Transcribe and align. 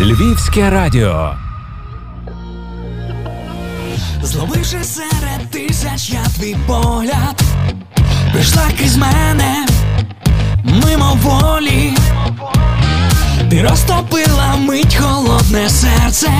Львівське 0.00 0.70
радіо. 0.70 1.34
Зловивши 4.22 4.84
серед 4.84 5.50
тисяч 5.50 6.10
я 6.10 6.24
твій 6.38 6.56
погляд, 6.66 7.42
прийшла 8.32 8.62
крізь 8.78 8.96
мене 8.96 9.66
мимо 10.64 11.18
волі, 11.22 11.92
ти 13.50 13.62
розтопила 13.62 14.56
мить 14.58 14.96
холодне 14.96 15.68
серце, 15.68 16.30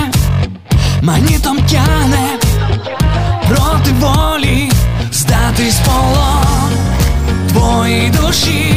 магнітом 1.02 1.58
тяне 1.58 2.38
проти 3.48 3.92
волі, 3.92 4.72
здатись 5.12 5.80
полон 5.86 6.72
твоїй 7.48 8.10
душі, 8.10 8.74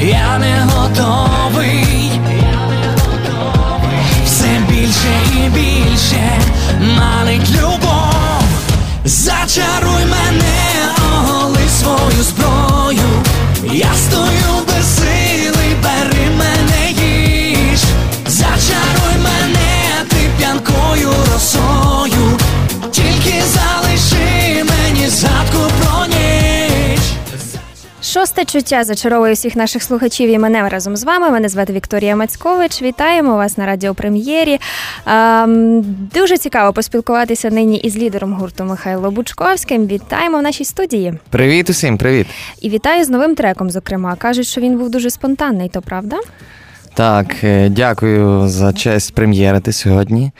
я 0.00 0.38
не 0.38 0.68
готовий. 0.72 1.85
Більше 5.48 6.40
манить 6.80 7.50
любов, 7.50 8.42
зачаруй 9.04 10.04
мене, 10.04 10.88
оголи 11.12 11.68
свою 11.68 12.22
зброю, 12.22 13.22
я 13.72 13.94
стою 13.94 14.65
Шосте 28.36 28.58
чуття 28.58 28.84
зачаровує 28.84 29.32
всіх 29.32 29.56
наших 29.56 29.82
слухачів 29.82 30.30
і 30.30 30.38
мене 30.38 30.68
разом 30.68 30.96
з 30.96 31.04
вами. 31.04 31.30
Мене 31.30 31.48
звати 31.48 31.72
Вікторія 31.72 32.16
Мацькович. 32.16 32.82
Вітаємо 32.82 33.36
вас 33.36 33.58
на 33.58 33.66
радіопрем'єрі. 33.66 34.58
Ем, 35.06 35.82
дуже 36.14 36.38
цікаво 36.38 36.72
поспілкуватися 36.72 37.50
нині 37.50 37.76
із 37.76 37.96
лідером 37.96 38.32
гурту 38.32 38.64
Михайло 38.64 39.10
Бучковським. 39.10 39.86
Вітаємо 39.86 40.38
в 40.38 40.42
нашій 40.42 40.64
студії. 40.64 41.14
Привіт 41.30 41.70
усім, 41.70 41.98
привіт. 41.98 42.26
І 42.60 42.70
вітаю 42.70 43.04
з 43.04 43.08
новим 43.08 43.34
треком. 43.34 43.70
Зокрема, 43.70 44.14
кажуть, 44.14 44.46
що 44.46 44.60
він 44.60 44.78
був 44.78 44.90
дуже 44.90 45.10
спонтанний, 45.10 45.68
то 45.68 45.82
правда? 45.82 46.16
Так, 46.94 47.44
е, 47.44 47.68
дякую 47.68 48.48
за 48.48 48.72
честь 48.72 49.14
прем'єрити 49.14 49.72
сьогодні. 49.72 50.32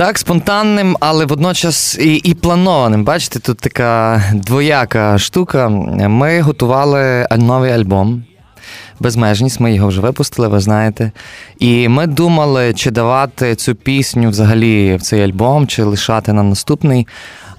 Так, 0.00 0.18
спонтанним, 0.18 0.96
але 1.00 1.26
водночас 1.26 1.98
і 1.98 2.14
і 2.14 2.34
планованим. 2.34 3.04
Бачите, 3.04 3.38
тут 3.38 3.58
така 3.58 4.22
двояка 4.34 5.18
штука. 5.18 5.68
Ми 6.08 6.40
готували 6.40 7.26
новий 7.36 7.72
альбом. 7.72 8.24
Безмежність, 9.00 9.60
ми 9.60 9.74
його 9.74 9.88
вже 9.88 10.00
випустили, 10.00 10.48
ви 10.48 10.60
знаєте. 10.60 11.12
І 11.58 11.88
ми 11.88 12.06
думали, 12.06 12.74
чи 12.74 12.90
давати 12.90 13.54
цю 13.54 13.74
пісню 13.74 14.30
взагалі 14.30 14.96
в 14.96 15.02
цей 15.02 15.22
альбом, 15.22 15.66
чи 15.66 15.82
лишати 15.82 16.32
на 16.32 16.42
наступний. 16.42 17.06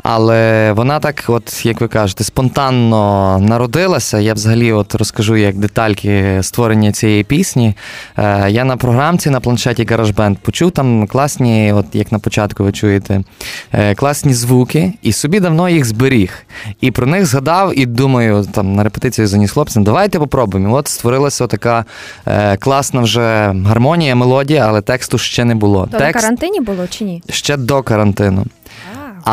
Але 0.03 0.71
вона 0.71 0.99
так, 0.99 1.23
от 1.27 1.65
як 1.65 1.81
ви 1.81 1.87
кажете, 1.87 2.23
спонтанно 2.23 3.39
народилася. 3.41 4.19
Я 4.19 4.33
взагалі 4.33 4.71
от 4.71 4.95
розкажу 4.95 5.35
як 5.35 5.55
детальки 5.57 6.39
створення 6.41 6.91
цієї 6.91 7.23
пісні. 7.23 7.75
Е, 8.17 8.49
Я 8.51 8.63
на 8.63 8.77
програмці 8.77 9.29
на 9.29 9.39
планшеті 9.39 9.85
GarageBand 9.85 10.35
почув 10.41 10.71
там 10.71 11.07
класні, 11.07 11.73
от 11.73 11.85
як 11.93 12.11
на 12.11 12.19
початку 12.19 12.63
ви 12.63 12.71
чуєте, 12.71 13.23
е, 13.73 13.95
класні 13.95 14.33
звуки, 14.33 14.93
і 15.01 15.11
собі 15.13 15.39
давно 15.39 15.69
їх 15.69 15.85
зберіг. 15.85 16.33
І 16.81 16.91
про 16.91 17.05
них 17.07 17.25
згадав, 17.25 17.79
і 17.79 17.85
думаю, 17.85 18.45
там 18.51 18.75
на 18.75 18.83
репетицію 18.83 19.27
заніс 19.27 19.51
хлопцям, 19.51 19.83
давайте 19.83 20.19
попробуємо. 20.19 20.69
І 20.69 20.79
От 20.79 20.87
створилася 20.87 21.47
така 21.47 21.85
е, 22.27 22.57
класна 22.57 23.01
вже 23.01 23.55
гармонія, 23.65 24.15
мелодія, 24.15 24.65
але 24.67 24.81
тексту 24.81 25.17
ще 25.17 25.45
не 25.45 25.55
було. 25.55 25.87
То 25.91 25.97
Текст 25.97 26.15
на 26.15 26.21
карантині 26.21 26.59
було 26.59 26.87
чи 26.89 27.03
ні? 27.03 27.23
ще 27.29 27.57
до 27.57 27.83
карантину. 27.83 28.45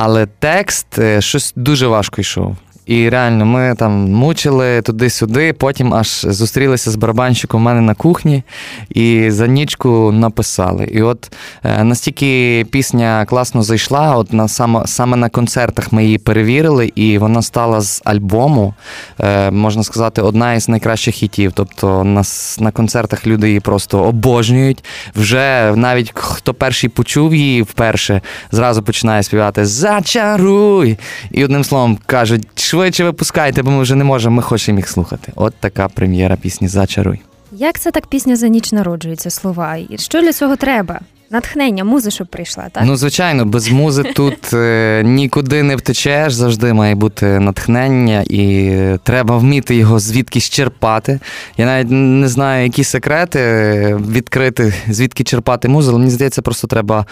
Але 0.01 0.27
текст 0.27 0.99
е, 0.99 1.21
щось 1.21 1.53
дуже 1.57 1.87
важко 1.87 2.21
йшов. 2.21 2.57
І 2.89 3.09
реально, 3.09 3.47
ми 3.47 3.75
там 3.79 3.93
мучили 4.13 4.83
туди-сюди, 4.83 5.53
потім 5.53 5.95
аж 5.95 6.09
зустрілися 6.29 6.91
з 6.91 6.97
барабанщиком 6.97 7.61
у 7.61 7.65
мене 7.65 7.81
на 7.81 7.95
кухні 7.95 8.43
і 8.91 9.31
за 9.31 9.47
нічку 9.47 10.13
написали. 10.13 10.85
І 10.85 11.03
от 11.03 11.33
е, 11.65 11.85
настільки 11.85 12.67
пісня 12.71 13.25
класно 13.29 13.63
зайшла, 13.63 14.17
от 14.17 14.33
на 14.33 14.49
саме, 14.49 14.87
саме 14.87 15.17
на 15.17 15.29
концертах 15.29 15.93
ми 15.93 16.05
її 16.05 16.19
перевірили, 16.19 16.93
і 16.95 17.19
вона 17.19 17.43
стала 17.43 17.81
з 17.81 18.03
альбому, 18.05 18.75
е, 19.21 19.51
можна 19.51 19.83
сказати, 19.83 20.23
одна 20.23 20.55
із 20.55 20.69
найкращих 20.69 21.15
хітів. 21.15 21.53
Тобто 21.55 22.05
на, 22.05 22.21
с- 22.21 22.61
на 22.61 22.71
концертах 22.71 23.27
люди 23.27 23.47
її 23.49 23.61
просто 23.61 23.99
обожнюють. 24.05 24.85
Вже 25.17 25.73
навіть 25.77 26.13
хто 26.15 26.55
перший 26.55 26.91
почув 26.91 27.35
її 27.35 27.63
вперше, 27.63 28.21
зразу 28.53 28.83
починає 28.83 29.23
співати 29.23 29.67
Зачаруй! 29.67 30.99
І 31.31 31.45
одним 31.45 31.65
словом 31.65 31.99
кажуть, 32.07 32.47
швидше 32.79 33.05
випускайте, 33.05 33.63
бо 33.63 33.71
ми 33.71 33.83
вже 33.83 33.95
не 33.95 34.05
можемо, 34.05 34.37
ми 34.37 34.43
хочемо 34.43 34.79
їх 34.79 34.89
слухати. 34.89 35.33
От 35.37 35.55
така 35.61 35.89
прем'єра 35.89 36.37
пісні 36.37 36.69
Зачаруй. 36.69 37.21
Як 37.53 37.79
це 37.79 37.91
так 37.91 38.07
пісня 38.07 38.37
за 38.37 38.49
ніч 38.49 38.73
народжується 38.73 39.31
слова? 39.31 39.77
І 39.77 39.99
що 39.99 40.21
для 40.21 40.33
цього 40.33 40.57
треба? 40.57 41.01
Натхнення, 41.31 41.85
муза, 41.85 42.11
щоб 42.11 42.27
прийшла, 42.27 42.69
так? 42.73 42.83
Ну, 42.87 42.97
звичайно, 42.97 43.45
без 43.45 43.71
музи 43.71 44.03
тут 44.03 44.55
е, 44.55 45.03
нікуди 45.05 45.63
не 45.63 45.77
втечеш, 45.77 46.33
завжди 46.33 46.73
має 46.73 46.95
бути 46.95 47.27
натхнення, 47.27 48.25
і 48.31 48.73
треба 49.03 49.37
вміти 49.37 49.77
його 49.77 49.99
звідкись 49.99 50.51
черпати. 50.51 51.21
Я 51.57 51.67
навіть 51.67 51.91
не 51.91 52.29
знаю, 52.29 52.65
які 52.65 52.85
секрети 52.85 53.41
е, 53.41 54.01
відкрити, 54.11 54.75
звідки 54.89 55.25
черпати 55.25 55.69
музу, 55.69 55.91
але 55.91 55.99
мені 55.99 56.11
здається, 56.11 56.43
просто 56.43 56.67
треба 56.67 57.07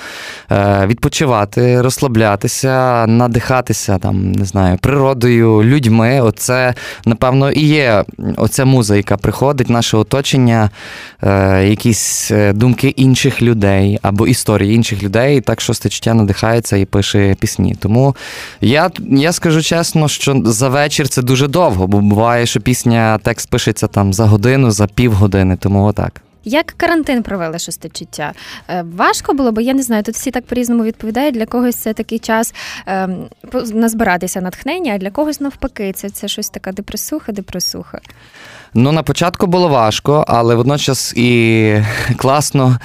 е, 0.50 0.86
відпочивати, 0.86 1.82
розслаблятися, 1.82 3.06
надихатися 3.06 3.98
там, 3.98 4.32
не 4.32 4.44
знаю, 4.44 4.78
природою, 4.78 5.62
людьми. 5.62 6.20
Оце, 6.20 6.74
напевно, 7.04 7.50
і 7.50 7.60
є 7.60 8.04
оця 8.36 8.64
муза, 8.64 8.96
яка 8.96 9.16
приходить, 9.16 9.70
наше 9.70 9.96
оточення, 9.96 10.70
е, 11.22 11.64
якісь 11.68 12.30
е, 12.30 12.52
думки 12.52 12.88
інших 12.88 13.42
людей 13.42 13.98
або 14.06 14.26
історії 14.26 14.74
інших 14.74 15.02
людей. 15.02 15.38
І 15.38 15.40
так 15.40 15.60
шосте 15.60 15.88
чуття 15.88 16.14
надихається 16.14 16.76
і 16.76 16.84
пише 16.84 17.34
пісні. 17.40 17.76
Тому 17.80 18.16
я, 18.60 18.90
я 19.10 19.32
скажу 19.32 19.62
чесно, 19.62 20.08
що 20.08 20.42
за 20.44 20.68
вечір 20.68 21.08
це 21.08 21.22
дуже 21.22 21.48
довго, 21.48 21.86
бо 21.86 22.00
буває, 22.00 22.46
що 22.46 22.60
пісня, 22.60 23.18
текст 23.22 23.50
пишеться 23.50 23.86
там 23.86 24.12
за 24.12 24.26
годину, 24.26 24.70
за 24.70 24.86
півгодини, 24.86 25.56
тому 25.56 25.84
отак. 25.84 26.22
Як 26.44 26.66
карантин 26.66 27.22
провели 27.22 27.58
шосте 27.58 27.88
чуття? 27.88 28.32
Е, 28.68 28.84
Важко 28.96 29.34
було, 29.34 29.52
бо 29.52 29.60
я 29.60 29.74
не 29.74 29.82
знаю, 29.82 30.02
тут 30.02 30.14
всі 30.14 30.30
так 30.30 30.46
по-різному 30.46 30.84
відповідають. 30.84 31.34
Для 31.34 31.46
когось 31.46 31.76
це 31.76 31.92
такий 31.92 32.18
час 32.18 32.54
ем, 32.86 33.28
назбиратися 33.74 34.40
натхнення, 34.40 34.92
а 34.94 34.98
для 34.98 35.10
когось 35.10 35.40
навпаки, 35.40 35.92
це, 35.92 36.10
це 36.10 36.28
щось 36.28 36.50
така 36.50 36.72
депресуха, 36.72 37.32
депресуха. 37.32 38.00
Ну, 38.78 38.92
на 38.92 39.02
початку 39.02 39.46
було 39.46 39.68
важко, 39.68 40.24
але 40.28 40.54
водночас 40.54 41.12
і 41.16 41.72
класно, 42.16 42.78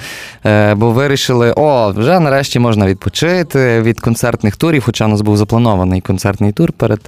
е, 0.46 0.74
бо 0.74 0.90
вирішили, 0.90 1.52
о, 1.56 1.92
вже 1.96 2.20
нарешті 2.20 2.58
можна 2.58 2.86
відпочити 2.86 3.82
від 3.82 4.00
концертних 4.00 4.56
турів, 4.56 4.82
хоча 4.84 5.04
у 5.04 5.08
нас 5.08 5.20
був 5.20 5.36
запланований 5.36 6.00
концертний 6.00 6.52
тур 6.52 6.72
перед 6.72 7.00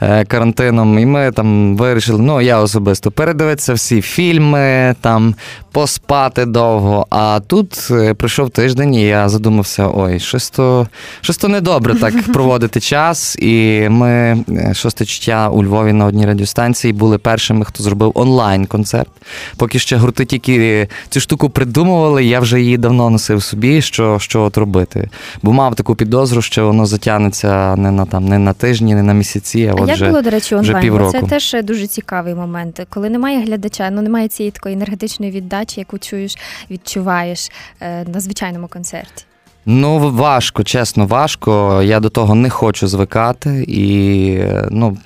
е, 0.00 0.24
карантином. 0.24 0.98
І 0.98 1.06
ми 1.06 1.32
там 1.32 1.76
вирішили, 1.76 2.22
ну 2.22 2.40
я 2.40 2.58
особисто 2.58 3.10
передивитися 3.10 3.74
всі 3.74 4.02
фільми, 4.02 4.94
там 5.00 5.34
поспати 5.72 6.44
довго. 6.44 7.06
А 7.10 7.40
тут 7.46 7.88
е, 7.90 8.14
прийшов 8.14 8.50
тиждень, 8.50 8.94
і 8.94 9.02
я 9.02 9.28
задумався: 9.28 9.90
ой, 9.94 10.20
щось 10.20 10.50
то, 10.50 10.88
щось 11.20 11.36
то 11.36 11.48
недобре 11.48 11.94
так 11.94 12.14
проводити 12.32 12.80
час. 12.80 13.36
І 13.36 13.86
ми 13.90 14.38
шосте 14.72 15.04
чуття 15.04 15.48
у 15.48 15.64
Львові 15.64 15.92
на 15.92 16.06
одній 16.06 16.26
радіостанції 16.26 16.92
були 16.92 17.18
першими, 17.18 17.64
хто 17.64 17.82
зробив 17.82 18.12
онлайн-концерт. 18.28 19.08
Поки 19.56 19.78
ще 19.78 19.96
гурти 19.96 20.24
тільки 20.24 20.88
цю 21.08 21.20
штуку 21.20 21.50
придумували, 21.50 22.24
я 22.24 22.40
вже 22.40 22.60
її 22.60 22.78
давно 22.78 23.10
носив 23.10 23.42
собі, 23.42 23.82
що, 23.82 24.18
що 24.18 24.42
от 24.42 24.58
робити. 24.58 25.08
Бо 25.42 25.52
мав 25.52 25.74
таку 25.74 25.94
підозру, 25.94 26.42
що 26.42 26.66
воно 26.66 26.86
затягнеться 26.86 27.76
не 27.76 27.90
на 27.90 28.06
там, 28.06 28.28
не 28.28 28.38
на 28.38 28.52
тижні, 28.52 28.94
не 28.94 29.02
на 29.02 29.12
місяці, 29.12 29.66
а, 29.66 29.78
А 29.78 29.82
от 29.82 29.88
як 29.88 29.96
вже, 29.96 30.08
було, 30.08 30.22
до 30.22 30.30
речі, 30.30 30.54
онлайн? 30.54 31.10
Це 31.10 31.22
теж 31.22 31.56
дуже 31.64 31.86
цікавий 31.86 32.34
момент. 32.34 32.86
Коли 32.90 33.10
немає 33.10 33.44
глядача, 33.44 33.90
ну 33.90 34.02
немає 34.02 34.28
цієї 34.28 34.50
такої 34.50 34.74
енергетичної 34.74 35.32
віддачі, 35.32 35.80
яку 35.80 35.98
чуєш, 35.98 36.38
відчуваєш 36.70 37.50
е, 37.80 38.04
на 38.04 38.20
звичайному 38.20 38.68
концерті. 38.68 39.24
Ну, 39.66 40.10
важко, 40.10 40.64
чесно, 40.64 41.06
важко. 41.06 41.82
Я 41.82 42.00
до 42.00 42.08
того 42.08 42.34
не 42.34 42.50
хочу 42.50 42.88
звикати. 42.88 43.64
І 43.68 44.38
ну, 44.70 44.96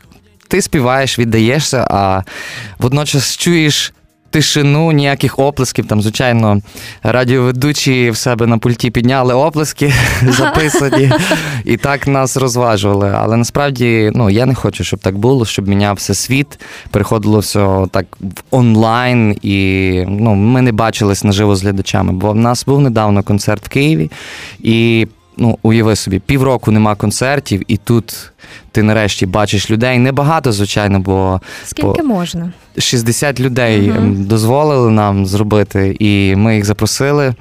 ти 0.53 0.63
співаєш, 0.63 1.19
віддаєшся, 1.19 1.87
а 1.91 2.23
водночас 2.79 3.37
чуєш 3.37 3.93
тишину, 4.31 4.93
ніяких 4.93 5.39
оплесків. 5.39 5.87
Там, 5.87 6.03
звичайно, 6.03 6.61
радіоведучі 7.03 8.11
в 8.11 8.17
себе 8.17 8.47
на 8.47 8.59
пульті 8.59 8.91
підняли 8.91 9.35
оплески, 9.35 9.93
записані, 10.23 11.13
і 11.65 11.77
так 11.77 12.07
нас 12.07 12.37
розважували. 12.37 13.15
Але 13.17 13.37
насправді 13.37 14.13
ну, 14.15 14.31
я 14.31 14.47
не 14.47 14.55
хочу, 14.55 14.85
щоб 14.85 15.01
так 15.01 15.19
було, 15.19 15.45
щоб 15.45 15.69
мінявся 15.69 16.15
світ, 16.15 16.61
переходило 16.91 17.39
все 17.39 17.87
так 17.91 18.07
в 18.21 18.43
онлайн, 18.51 19.37
і 19.43 20.05
ну, 20.09 20.35
ми 20.35 20.63
не 20.63 20.73
бачились 20.73 21.25
наживо 21.25 21.57
з 21.57 21.63
глядачами. 21.63 22.13
Бо 22.13 22.33
в 22.33 22.37
нас 22.37 22.65
був 22.65 22.81
недавно 22.81 23.23
концерт 23.23 23.67
в 23.67 23.69
Києві, 23.69 24.11
і 24.61 25.07
ну, 25.37 25.59
уяви 25.63 25.97
собі, 25.97 26.19
півроку 26.19 26.71
нема 26.71 26.95
концертів, 26.95 27.63
і 27.69 27.77
тут 27.77 28.33
ти 28.73 28.83
нарешті 28.83 29.27
бачиш 29.27 29.71
людей. 29.71 29.99
Небагато, 29.99 30.53
звичайно, 30.53 31.01
бо 31.01 31.41
скільки 31.65 32.03
можна? 32.03 32.53
60 32.79 33.41
людей 33.41 33.91
угу. 33.91 34.01
дозволили 34.07 34.91
нам 34.91 35.27
зробити, 35.27 35.97
і 36.01 36.37
ми 36.37 36.55
їх 36.55 36.65
запросили. 36.65 37.35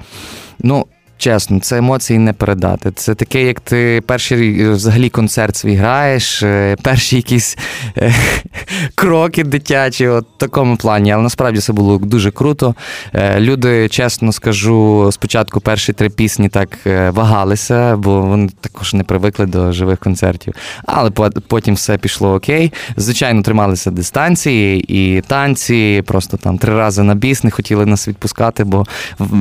Ну, 0.58 0.86
Чесно, 1.22 1.60
це 1.60 1.78
емоції 1.78 2.18
не 2.18 2.32
передати. 2.32 2.90
Це 2.90 3.14
таке, 3.14 3.42
як 3.42 3.60
ти 3.60 4.02
перший 4.06 4.70
взагалі 4.70 5.08
концерт 5.08 5.56
свій 5.56 5.74
граєш, 5.74 6.42
е, 6.42 6.76
перші 6.82 7.16
якісь 7.16 7.58
е, 7.98 8.14
кроки 8.94 9.44
дитячі, 9.44 10.08
от 10.08 10.26
в 10.36 10.38
такому 10.38 10.76
плані. 10.76 11.12
Але 11.12 11.22
насправді 11.22 11.60
це 11.60 11.72
було 11.72 11.98
дуже 11.98 12.30
круто. 12.30 12.74
Е, 13.14 13.40
люди, 13.40 13.88
чесно 13.88 14.32
скажу, 14.32 15.08
спочатку 15.12 15.60
перші 15.60 15.92
три 15.92 16.10
пісні 16.10 16.48
так 16.48 16.78
вагалися, 17.10 17.96
бо 17.96 18.20
вони 18.20 18.50
також 18.60 18.94
не 18.94 19.04
привикли 19.04 19.46
до 19.46 19.72
живих 19.72 19.98
концертів. 19.98 20.54
Але 20.86 21.10
потім 21.48 21.74
все 21.74 21.98
пішло 21.98 22.34
окей. 22.34 22.72
Звичайно, 22.96 23.42
трималися 23.42 23.90
дистанції 23.90 24.84
і 24.88 25.20
танці, 25.20 26.02
просто 26.06 26.36
там 26.36 26.58
три 26.58 26.74
рази 26.74 27.02
на 27.02 27.14
біс 27.14 27.44
не 27.44 27.50
хотіли 27.50 27.86
нас 27.86 28.08
відпускати, 28.08 28.64
бо 28.64 28.86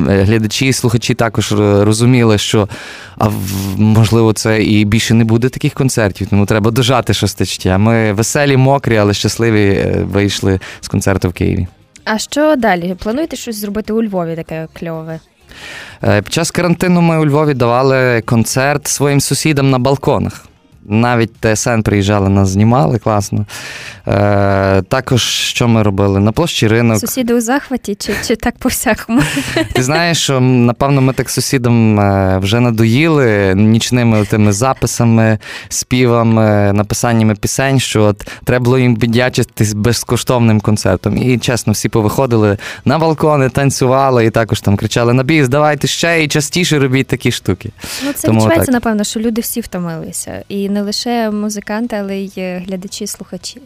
глядачі 0.08 0.68
і 0.68 0.74
слухачі 0.74 1.14
також 1.14 1.54
розуміли, 1.72 2.38
що 2.38 2.68
а 3.18 3.30
можливо 3.78 4.34
це 4.34 4.64
і 4.64 4.86
більше 4.86 5.14
не 5.14 5.24
буде 5.24 5.50
таких 5.50 5.74
концертів, 5.74 6.28
тому 6.30 6.46
треба 6.46 6.72
дожати 6.72 7.14
шостичті. 7.14 7.70
Ми 7.70 8.14
веселі, 8.14 8.58
мокрі, 8.58 8.98
але 8.98 9.14
щасливі 9.14 9.70
е, 9.70 10.04
вийшли 10.04 10.60
з 10.82 10.88
концерту 10.88 11.30
в 11.30 11.34
Києві. 11.34 11.68
А 12.06 12.18
що 12.18 12.56
далі? 12.56 12.96
Плануєте 13.04 13.36
щось 13.36 13.56
зробити 13.56 13.94
у 13.94 14.04
Львові 14.04 14.36
таке 14.36 14.68
кльове? 14.74 15.20
Е, 16.04 16.22
під 16.22 16.34
час 16.34 16.52
карантину 16.52 17.02
ми 17.02 17.20
у 17.20 17.26
Львові 17.26 17.54
давали 17.54 18.22
концерт 18.22 18.88
своїм 18.88 19.22
сусідам 19.22 19.70
на 19.70 19.80
балконах. 19.80 20.46
Навіть 20.86 21.32
ТСН 21.40 21.82
приїжджали, 21.82 22.30
нас 22.30 22.50
знімали 22.50 22.98
класно. 23.00 23.46
Е, 24.08 24.82
Також 24.82 25.22
що 25.24 25.68
ми 25.68 25.84
робили? 25.84 26.20
На 26.20 26.32
площі 26.32 26.68
ринок. 26.68 27.00
Сусіди 27.00 27.34
у 27.34 27.42
захваті, 27.42 27.96
чи 27.96 28.14
чи 28.28 28.36
так 28.36 28.58
по 28.58 28.70
всякому? 28.70 29.22
Ти 29.74 29.84
знаєш, 29.84 30.18
що 30.24 30.40
напевно 30.40 31.02
ми 31.02 31.14
так 31.14 31.30
сусідам 31.30 32.00
е, 32.00 32.38
вже 32.38 32.60
надоїли 32.60 33.56
нічними 33.56 34.26
тими 34.26 34.54
записами, 34.54 35.38
співами, 35.70 36.74
написаннями 36.74 37.36
пісень, 37.36 37.80
що 37.80 38.04
от 38.04 38.28
треба 38.44 38.66
було 38.66 38.80
їм 38.80 38.96
віддячитись 38.96 39.74
безкоштовним 39.74 40.62
концертом. 40.62 41.18
І 41.18 41.38
чесно, 41.38 41.74
всі 41.74 41.90
повиходили 41.90 42.58
на 42.86 43.00
балкони, 43.00 43.50
танцювали 43.50 44.26
і 44.26 44.30
також 44.30 44.62
там 44.62 44.78
кричали: 44.78 45.14
на 45.14 45.24
біс, 45.24 45.48
давайте 45.48 45.88
ще 45.88 46.24
і 46.24 46.28
частіше 46.28 46.80
робіть 46.80 47.08
такі 47.08 47.32
штуки. 47.32 47.70
Ну 48.06 48.14
це 48.14 48.28
Тому 48.28 48.40
відчувається, 48.40 48.72
так. 48.72 48.74
напевно, 48.74 49.04
що 49.04 49.20
люди 49.20 49.42
всі 49.42 49.62
втомилися. 49.62 50.44
І 50.50 50.70
не 50.72 50.82
лише 50.82 51.32
музиканти, 51.32 51.96
але 51.96 52.18
й 52.18 52.34
е, 52.38 52.64
глядачі, 52.68 53.08
слухачі. 53.08 53.62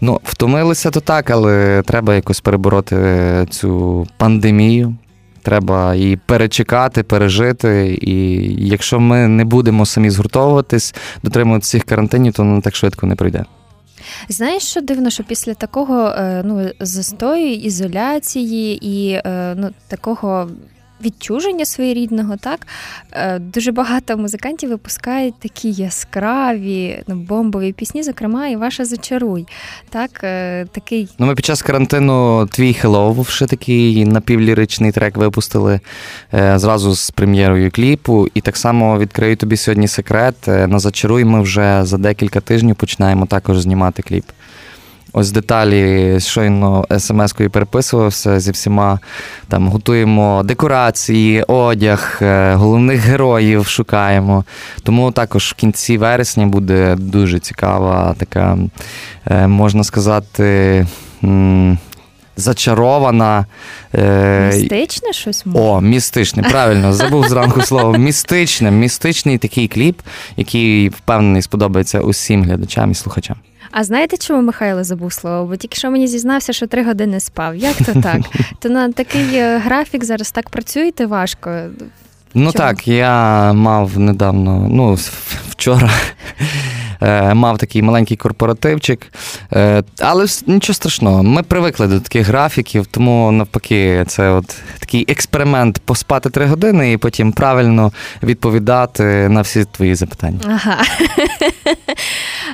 Ну, 0.00 0.20
втомилися 0.24 0.90
то 0.90 1.00
так, 1.00 1.30
але 1.30 1.82
треба 1.86 2.14
якось 2.14 2.40
перебороти 2.40 2.96
е, 2.96 3.46
цю 3.50 4.06
пандемію. 4.16 4.94
Треба 5.42 5.94
її 5.94 6.16
перечекати, 6.16 7.02
пережити. 7.02 7.98
І 8.02 8.44
якщо 8.68 9.00
ми 9.00 9.28
не 9.28 9.44
будемо 9.44 9.86
самі 9.86 10.10
згуртовуватись, 10.10 10.94
дотримуватися 11.22 11.70
цих 11.70 11.84
карантинів, 11.84 12.32
то 12.32 12.42
воно 12.42 12.60
так 12.60 12.76
швидко 12.76 13.06
не 13.06 13.14
пройде. 13.14 13.44
Знаєш, 14.28 14.62
що 14.62 14.80
дивно, 14.80 15.10
що 15.10 15.24
після 15.24 15.54
такого 15.54 16.06
е, 16.08 16.42
ну, 16.44 16.70
застою, 16.80 17.54
ізоляції 17.54 18.78
і 18.82 19.20
ну, 19.56 19.70
такого 19.88 20.48
відчуження 21.04 21.64
своєрідного, 21.64 22.36
так 22.36 22.66
е, 23.12 23.38
дуже 23.38 23.72
багато 23.72 24.16
музикантів 24.16 24.70
випускають 24.70 25.34
такі 25.38 25.70
яскраві 25.70 27.02
ну, 27.06 27.14
бомбові 27.14 27.72
пісні, 27.72 28.02
зокрема, 28.02 28.48
і 28.48 28.56
ваша 28.56 28.84
зачаруй. 28.84 29.46
Так, 29.88 30.10
е, 30.24 30.66
такий... 30.72 31.08
Ну, 31.18 31.26
Ми 31.26 31.34
під 31.34 31.44
час 31.44 31.62
карантину 31.62 32.46
твій 32.52 32.76
Hello, 32.82 33.30
ще 33.30 33.46
такий 33.46 34.04
напівліричний 34.04 34.92
трек 34.92 35.16
випустили 35.16 35.80
е, 36.34 36.58
зразу 36.58 36.94
з 36.94 37.10
прем'єрою 37.10 37.70
кліпу. 37.70 38.28
І 38.34 38.40
так 38.40 38.56
само 38.56 38.98
відкрию 38.98 39.36
тобі 39.36 39.56
сьогодні 39.56 39.88
секрет. 39.88 40.34
На 40.46 40.78
зачаруй 40.78 41.24
ми 41.24 41.42
вже 41.42 41.84
за 41.84 41.98
декілька 41.98 42.40
тижнів 42.40 42.76
починаємо 42.76 43.26
також 43.26 43.60
знімати 43.60 44.02
кліп. 44.02 44.24
Ось 45.12 45.32
деталі 45.32 46.20
щойно 46.20 46.86
смс-кою 46.90 47.48
переписувався 47.48 48.40
зі 48.40 48.50
всіма. 48.50 48.98
Там 49.48 49.68
готуємо 49.68 50.42
декорації, 50.44 51.42
одяг, 51.42 52.18
е, 52.22 52.54
головних 52.54 53.00
героїв 53.00 53.66
шукаємо. 53.66 54.44
Тому 54.82 55.12
також 55.12 55.44
в 55.44 55.54
кінці 55.54 55.98
вересня 55.98 56.46
буде 56.46 56.96
дуже 56.98 57.38
цікава, 57.38 58.14
така, 58.18 58.58
е, 59.26 59.46
можна 59.46 59.84
сказати, 59.84 60.86
зачарована. 62.36 63.46
Е, 63.94 64.50
містичне 64.54 65.12
щось 65.12 65.46
може? 65.46 65.64
О, 65.64 65.80
містичне, 65.80 66.42
правильно, 66.42 66.92
забув 66.92 67.28
зранку 67.28 67.62
слово. 67.62 67.98
Містичне, 67.98 68.70
містичний 68.70 69.38
такий 69.38 69.68
кліп, 69.68 70.00
який 70.36 70.88
впевнений 70.88 71.42
сподобається 71.42 72.00
усім 72.00 72.44
глядачам 72.44 72.90
і 72.90 72.94
слухачам. 72.94 73.36
А 73.70 73.84
знаєте, 73.84 74.16
чому 74.16 74.42
Михайло 74.42 74.84
забув 74.84 75.12
слово? 75.12 75.46
Бо 75.46 75.56
тільки 75.56 75.76
що 75.76 75.90
мені 75.90 76.06
зізнався, 76.06 76.52
що 76.52 76.66
три 76.66 76.84
години 76.84 77.20
спав. 77.20 77.56
Як 77.56 77.76
то 77.76 78.00
так? 78.02 78.20
То 78.58 78.68
на 78.68 78.92
такий 78.92 79.34
е, 79.34 79.58
графік 79.58 80.04
зараз 80.04 80.30
так 80.30 80.50
працюєте 80.50 81.06
важко. 81.06 81.60
Ну 82.34 82.52
так, 82.52 82.88
я 82.88 83.52
мав 83.52 83.98
недавно, 83.98 84.66
ну 84.70 84.98
вчора 85.48 85.90
мав 87.34 87.58
такий 87.58 87.82
маленький 87.82 88.16
корпоративчик. 88.16 89.12
Е, 89.52 89.82
але 89.98 90.26
нічого 90.46 90.74
страшного, 90.74 91.22
ми 91.22 91.42
привикли 91.42 91.86
до 91.86 92.00
таких 92.00 92.26
графіків, 92.26 92.86
тому 92.86 93.32
навпаки, 93.32 94.04
це 94.08 94.30
от 94.30 94.56
такий 94.78 95.04
експеримент 95.08 95.78
поспати 95.78 96.30
три 96.30 96.46
години 96.46 96.92
і 96.92 96.96
потім 96.96 97.32
правильно 97.32 97.92
відповідати 98.22 99.28
на 99.28 99.40
всі 99.40 99.64
твої 99.64 99.94
запитання. 99.94 100.38
Ага. 100.46 100.82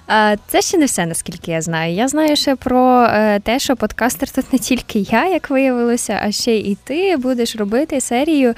Це 0.48 0.62
ще 0.62 0.78
не 0.78 0.84
все, 0.84 1.06
наскільки 1.06 1.50
я 1.50 1.62
знаю. 1.62 1.94
Я 1.94 2.08
знаю 2.08 2.36
ще 2.36 2.56
про 2.56 3.02
е, 3.02 3.40
те, 3.40 3.58
що 3.58 3.76
подкастер 3.76 4.30
тут 4.30 4.52
не 4.52 4.58
тільки 4.58 4.98
я, 4.98 5.26
як 5.26 5.50
виявилося, 5.50 6.20
а 6.24 6.32
ще 6.32 6.56
і 6.56 6.78
ти 6.84 7.16
будеш 7.16 7.56
робити 7.56 8.00
серію 8.00 8.54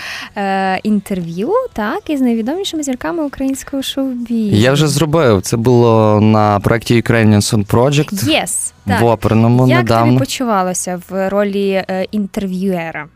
інтерв'ю, 0.82 1.52
так, 1.72 2.10
із 2.10 2.20
найвідомішими 2.20 2.82
зірками 2.82 3.24
українського 3.24 3.82
шоу-бізу. 3.82 4.56
Я 4.56 4.72
вже 4.72 4.88
зробив. 4.88 5.42
Це 5.42 5.56
було 5.56 5.77
було 5.78 6.20
на 6.20 6.60
проєкті 6.60 6.94
Ukrainian 6.94 7.40
Song 7.40 7.66
Project 7.66 8.12
yes, 8.12 8.72
в 9.00 9.04
оперному 9.04 9.68
Як 9.68 9.78
недавно. 9.78 10.06
Як 10.06 10.14
тобі 10.14 10.26
почувалося 10.26 11.00
в 11.08 11.28
ролі 11.28 11.70
е, 11.70 12.06
інтерв'юера? 12.10 13.06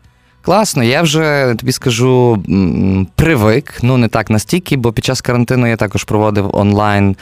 Класно, 0.41 0.83
я 0.83 1.01
вже 1.01 1.55
тобі 1.59 1.71
скажу 1.71 2.43
привик, 3.15 3.79
ну 3.81 3.97
не 3.97 4.07
так 4.07 4.29
настільки, 4.29 4.77
бо 4.77 4.91
під 4.91 5.05
час 5.05 5.21
карантину 5.21 5.67
я 5.67 5.75
також 5.75 6.03
проводив 6.03 6.55
онлайн 6.55 7.15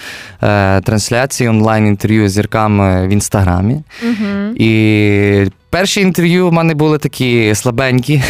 е, 0.43 0.81
трансляції, 0.81 1.49
онлайн 1.49 1.87
інтерв'ю 1.87 2.29
з 2.29 2.31
зірками 2.31 3.07
в 3.07 3.09
інстаграмі. 3.09 3.83
Угу. 4.03 4.55
І 4.55 5.47
Перші 5.71 6.01
інтерв'ю 6.01 6.49
в 6.49 6.53
мене 6.53 6.73
були 6.73 6.97
такі 6.97 7.55
слабенькі. 7.55 8.23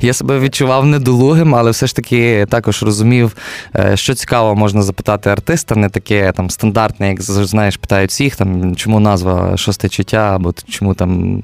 Я 0.00 0.12
себе 0.12 0.38
відчував 0.38 0.86
недолугим, 0.86 1.54
але 1.54 1.70
все 1.70 1.86
ж 1.86 1.96
таки 1.96 2.46
також 2.50 2.82
розумів, 2.82 3.36
е, 3.76 3.96
що 3.96 4.14
цікаво 4.14 4.54
можна 4.54 4.82
запитати 4.82 5.30
артиста, 5.30 5.74
не 5.74 5.88
таке 5.88 6.32
там 6.32 6.50
стандартне, 6.50 7.08
як 7.08 7.22
знаєш, 7.22 7.76
питають 7.76 8.10
всіх, 8.10 8.36
там 8.36 8.76
чому 8.76 9.00
назва 9.00 9.56
шосте 9.56 9.88
чуття, 9.88 10.34
або 10.34 10.54
чому 10.68 10.94
там 10.94 11.42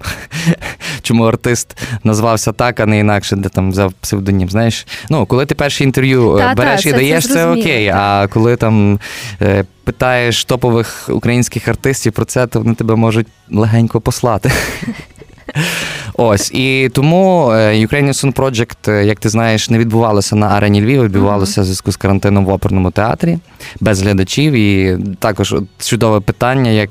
чому 1.03 1.25
артист 1.25 1.79
назвався 2.05 2.53
так, 2.53 2.81
а 2.81 2.87
не 2.87 2.99
інакше, 2.99 3.37
де 3.37 3.49
там 3.49 3.71
взяв 3.71 3.93
псевдонім. 3.93 4.49
Знаєш, 4.49 4.87
ну 5.11 5.27
коли 5.27 5.47
ти 5.47 5.55
перше 5.55 5.85
інтерв'ю 5.85 6.39
е, 6.39 6.55
береш 6.55 6.83
та, 6.83 6.89
і 6.89 6.93
це, 6.93 6.99
даєш, 6.99 7.27
це, 7.27 7.35
це 7.35 7.47
окей. 7.47 7.89
А 7.89 8.27
коли 8.27 8.57
там 8.57 8.99
е, 9.43 9.65
питаєш 9.85 10.45
топових 10.45 11.09
українських 11.13 11.69
артистів 11.69 12.13
про 12.13 12.25
це, 12.25 12.47
то 12.47 12.59
вони 12.61 12.75
тебе 12.75 12.95
можуть 12.97 13.27
легенько 13.51 14.01
послати. 14.01 14.51
Ось 16.15 16.51
і 16.55 16.91
тому 16.95 17.47
Ukrainian 17.51 18.13
Song 18.13 18.35
Project, 18.35 19.03
як 19.03 19.19
ти 19.19 19.29
знаєш, 19.29 19.71
не 19.71 19.79
відбувалося 19.79 20.37
на 20.37 20.49
арені 20.49 20.83
Львів, 20.83 21.05
відбувалося 21.05 21.61
в 21.61 21.65
зв'язку 21.65 21.93
з 21.93 21.97
карантином 21.97 22.47
в 22.47 22.49
оперному 22.49 22.91
театрі 22.91 23.39
без 23.81 24.03
глядачів. 24.03 24.53
І 24.53 24.99
також 25.19 25.55
чудове 25.79 26.21
питання, 26.21 26.71
як 26.71 26.91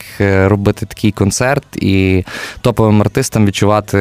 робити 0.49 0.85
такий 0.85 1.11
концерт 1.11 1.63
і 1.75 2.23
топовим 2.61 3.01
артистам 3.01 3.45
відчувати 3.45 3.97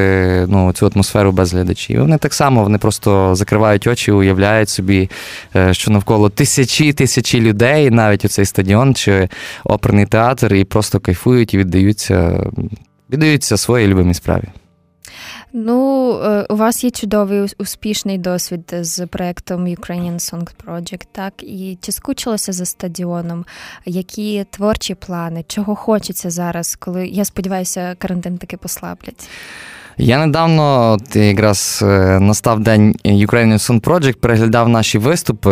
ну, 0.49 0.73
цю 0.73 0.91
атмосферу 0.95 1.33
без 1.33 1.53
глядачів. 1.53 2.01
Вони 2.01 2.19
так 2.19 2.35
само 2.35 2.63
вони 2.63 2.79
просто 2.79 3.35
закривають 3.35 3.87
очі, 3.87 4.13
уявляють 4.13 4.69
собі, 4.69 5.11
що 5.71 5.91
навколо 5.91 6.29
тисячі 6.29 6.93
тисячі 6.93 7.41
людей, 7.41 7.91
навіть 7.91 8.25
у 8.25 8.29
цей 8.29 8.45
стадіон 8.45 8.95
чи 8.95 9.29
оперний 9.65 10.07
театр, 10.07 10.55
і 10.55 10.65
просто 10.65 11.01
кайфують 11.01 11.55
і 11.55 11.59
віддаються, 11.59 12.47
віддаються 13.13 13.57
своїй 13.57 13.87
любимій 13.87 14.15
справі. 14.15 14.45
Ну, 15.53 16.13
е, 16.25 16.47
у 16.51 16.57
вас 16.57 16.85
є 16.85 16.91
чудовий 16.91 17.53
успішний 17.59 18.19
досвід 18.19 18.75
з 18.81 19.07
проектом 19.07 19.67
Ukrainian 19.67 20.15
Song 20.15 20.51
Project, 20.67 21.07
так? 21.13 21.35
І 21.43 21.79
чи 21.81 21.93
скучилося 21.93 22.53
за 22.53 22.65
стадіоном? 22.65 23.45
Які 23.87 24.47
творчі 24.51 24.95
плани? 24.95 25.45
Чого 25.49 25.75
хочеться 25.75 26.31
зараз, 26.31 26.77
коли 26.77 27.09
я 27.09 27.25
сподіваюся, 27.25 27.95
карантин 27.99 28.39
таки 28.39 28.57
послаблять? 28.57 29.29
Я 29.99 30.27
недавно 30.27 30.93
от 30.93 31.17
якраз 31.17 31.81
е, 31.83 32.21
настав 32.21 32.61
день 32.61 32.95
Ukrainian 33.05 33.59
Sun 33.59 33.81
Project, 33.81 34.17
переглядав 34.17 34.69
наші 34.69 34.99
виступи 34.99 35.51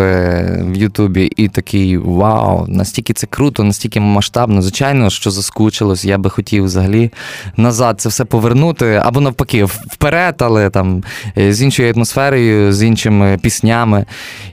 в 0.61 0.77
Ютубі 0.77 1.33
і 1.37 1.49
такий 1.49 1.97
вау, 1.97 2.65
настільки 2.69 3.13
це 3.13 3.27
круто, 3.27 3.65
настільки 3.65 4.01
масштабно. 4.01 4.63
Звичайно, 4.63 5.11
що 5.11 5.31
заскучилось. 5.31 6.05
Я 6.05 6.19
би 6.19 6.31
хотів 6.31 6.65
взагалі 6.65 7.11
назад 7.57 8.01
це 8.01 8.09
все 8.09 8.25
повернути, 8.25 9.01
або 9.05 9.21
навпаки, 9.21 9.65
вперед, 9.65 10.35
але 10.39 10.71
там 10.71 11.03
е, 11.39 11.53
з 11.53 11.63
іншою 11.63 11.93
атмосферою, 11.93 12.73
з 12.73 12.83
іншими 12.83 13.39
піснями. 13.43 14.05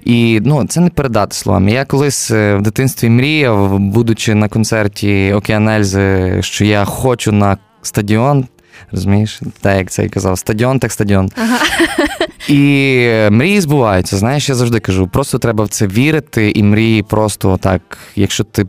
І 0.06 0.42
ну, 0.46 0.66
це 0.68 0.82
не 0.82 0.90
передати 0.90 1.36
словами. 1.36 1.72
Я 1.72 1.86
колись 1.86 2.32
е, 2.32 2.56
в 2.56 2.62
дитинстві 2.62 3.10
мріяв, 3.10 3.80
будучи 3.80 4.36
на 4.36 4.48
концерті 4.48 5.34
Океанельзи, 5.34 6.38
що 6.42 6.66
я 6.66 6.86
хочу 6.86 7.32
на 7.32 7.58
стадіон. 7.82 8.46
Розумієш? 8.92 9.42
Так, 9.62 9.78
як 9.78 9.92
це 9.92 10.06
і 10.06 10.10
казав, 10.10 10.38
стадіон, 10.38 10.80
так 10.80 10.92
стадіон. 10.92 11.30
Ага. 11.36 11.58
І 12.48 13.10
мрії 13.30 13.62
збуваються. 13.62 14.18
Знаєш, 14.18 14.50
я 14.50 14.56
завжди 14.56 14.80
кажу, 14.80 15.08
просто 15.08 15.40
треба 15.40 15.64
в 15.64 15.70
це 15.70 15.88
вірити, 15.88 16.52
і 16.52 16.64
мрії 16.64 17.04
просто 17.04 17.58
так, 17.58 17.98
якщо 18.16 18.44
ти 18.44 18.66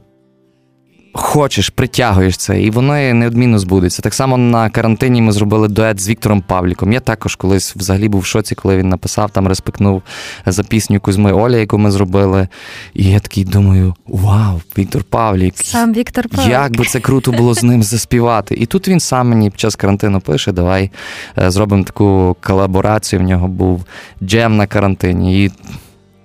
хочеш, 1.16 1.70
притягуєш 1.70 2.36
це, 2.36 2.62
і 2.62 2.70
воно 2.70 2.92
неодмінно 3.14 3.58
збудеться. 3.58 4.02
Так 4.02 4.14
само 4.14 4.36
на 4.36 4.70
карантині 4.70 5.22
ми 5.22 5.32
зробили 5.32 5.68
дует 5.68 6.00
з 6.00 6.08
Віктором 6.08 6.40
Павліком. 6.40 6.92
Я 6.92 7.00
також 7.00 7.34
колись 7.36 7.76
взагалі 7.76 8.08
був 8.08 8.20
в 8.20 8.24
шоці, 8.26 8.54
коли 8.54 8.76
він 8.76 8.88
написав, 8.88 9.30
там 9.30 9.48
респектнув 9.48 10.02
за 10.46 10.64
пісню 10.64 11.00
Кузьми 11.00 11.32
Оля, 11.32 11.56
яку 11.56 11.78
ми 11.78 11.90
зробили. 11.90 12.48
І 12.94 13.04
я 13.04 13.20
такий 13.20 13.44
думаю: 13.44 13.94
вау, 14.06 14.60
Віктор 14.78 15.04
Павлік! 15.04 15.54
Сам 15.56 15.92
Віктор 15.92 16.28
Павлік. 16.28 16.50
Як 16.50 16.76
би 16.76 16.84
це 16.84 17.00
круто 17.00 17.32
було 17.32 17.54
з 17.54 17.62
ним 17.62 17.82
заспівати. 17.82 18.54
І 18.54 18.66
тут 18.66 18.88
він 18.88 19.00
сам 19.00 19.28
мені 19.28 19.50
під 19.50 19.60
час 19.60 19.76
карантину 19.76 20.20
пише: 20.20 20.52
давай 20.52 20.90
е, 21.38 21.50
зробимо 21.50 21.84
таку 21.84 22.36
колаборацію. 22.40 23.20
В 23.20 23.22
нього 23.22 23.48
був 23.48 23.84
джем 24.22 24.56
на 24.56 24.66
карантині. 24.66 25.44
І 25.44 25.52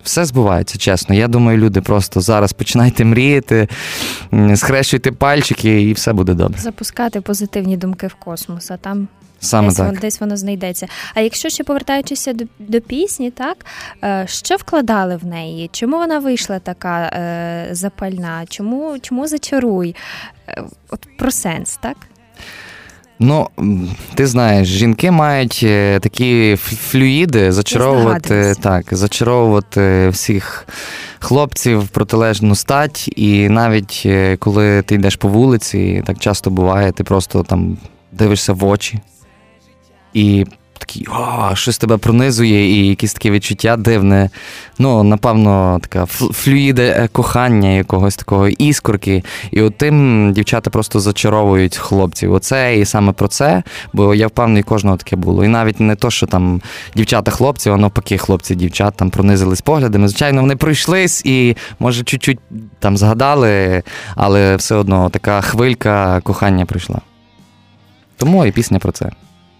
все 0.03 0.25
збувається, 0.25 0.77
чесно. 0.77 1.15
Я 1.15 1.27
думаю, 1.27 1.57
люди 1.57 1.81
просто 1.81 2.21
зараз 2.21 2.53
починайте 2.53 3.05
мріяти, 3.05 3.67
схрещуйте 4.55 5.11
пальчики, 5.11 5.81
і 5.81 5.93
все 5.93 6.13
буде 6.13 6.33
добре. 6.33 6.59
Запускати 6.59 7.21
позитивні 7.21 7.77
думки 7.77 8.07
в 8.07 8.13
космос, 8.13 8.71
а 8.71 8.77
там 8.77 9.07
Саме 9.43 9.67
десь, 9.67 9.77
так. 9.77 9.87
Воно, 9.87 9.99
десь 9.99 10.19
воно 10.21 10.37
знайдеться. 10.37 10.87
А 11.13 11.21
якщо 11.21 11.49
ще 11.49 11.63
повертаючися 11.63 12.33
до 12.33 12.45
до 12.59 12.81
пісні, 12.81 13.31
так 13.31 13.65
е, 14.03 14.25
що 14.27 14.55
вкладали 14.55 15.15
в 15.15 15.25
неї? 15.25 15.69
Чому 15.73 15.97
вона 15.97 16.19
вийшла 16.19 16.59
така 16.59 16.99
е, 17.01 17.67
запальна? 17.71 18.45
Чому 18.49 18.99
чому 18.99 19.27
зачаруй? 19.27 19.95
Е, 20.47 20.63
от 20.89 21.07
про 21.17 21.31
сенс, 21.31 21.77
так? 21.81 21.97
Ну, 23.23 23.49
ти 24.13 24.27
знаєш, 24.27 24.67
жінки 24.67 25.11
мають 25.11 25.61
е, 25.63 25.99
такі 25.99 26.55
флюїди 26.55 27.51
зачаровувати 27.51 28.55
так, 28.61 28.85
зачаровувати 28.91 30.09
всіх 30.09 30.67
хлопців 31.19 31.79
в 31.79 31.87
протилежну 31.87 32.55
стать, 32.55 33.09
і 33.15 33.49
навіть 33.49 34.03
е, 34.05 34.37
коли 34.37 34.81
ти 34.81 34.95
йдеш 34.95 35.15
по 35.15 35.27
вулиці, 35.27 36.03
так 36.05 36.19
часто 36.19 36.49
буває, 36.49 36.91
ти 36.91 37.03
просто 37.03 37.43
там 37.43 37.77
дивишся 38.11 38.53
в 38.53 38.65
очі. 38.65 38.99
І 40.13 40.45
такий, 40.91 41.07
о, 41.11 41.55
щось 41.55 41.77
тебе 41.77 41.97
пронизує, 41.97 42.69
і 42.71 42.87
якесь 42.87 43.13
таке 43.13 43.31
відчуття 43.31 43.77
дивне. 43.77 44.29
Ну, 44.79 45.03
напевно, 45.03 45.79
така 45.81 46.05
флюїде 46.05 46.95
е, 46.97 47.07
кохання 47.07 47.69
якогось 47.69 48.15
такого 48.15 48.47
іскорки. 48.47 49.23
І 49.51 49.61
от 49.61 49.77
тим 49.77 50.33
дівчата 50.33 50.69
просто 50.69 50.99
зачаровують 50.99 51.77
хлопців. 51.77 52.33
Оце 52.33 52.77
і 52.77 52.85
саме 52.85 53.11
про 53.11 53.27
це, 53.27 53.63
бо 53.93 54.15
я 54.15 54.27
впевнений, 54.27 54.63
кожного 54.63 54.97
таке 54.97 55.15
було. 55.15 55.45
І 55.45 55.47
навіть 55.47 55.79
не 55.79 55.95
то, 55.95 56.09
що 56.11 56.27
там 56.27 56.61
дівчата-хлопці, 56.95 57.69
а 57.69 57.77
навпаки, 57.77 58.17
хлопці-дівчат 58.17 58.95
там 58.95 59.09
пронизились 59.09 59.61
поглядами. 59.61 60.07
Звичайно, 60.07 60.41
вони 60.41 60.55
пройшлись 60.55 61.25
і, 61.25 61.57
може, 61.79 62.03
чуть-чуть 62.03 62.39
там 62.79 62.97
згадали, 62.97 63.83
але 64.15 64.55
все 64.55 64.75
одно 64.75 65.09
така 65.09 65.41
хвилька 65.41 66.21
кохання 66.21 66.65
прийшла. 66.65 67.01
Тому 68.17 68.45
і 68.45 68.51
пісня 68.51 68.79
про 68.79 68.91
це. 68.91 69.11